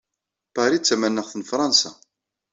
[0.55, 1.91] Paris d tamaneɣt n Fṛansa.